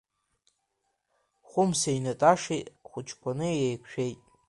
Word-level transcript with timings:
Хәымсеи 1.49 1.99
Наташеи 2.05 2.61
хәыҷқәаны, 2.89 3.47
иеиқәшәеит. 3.55 4.19